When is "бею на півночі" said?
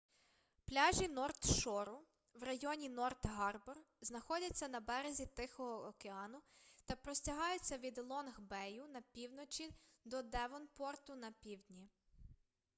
8.41-9.73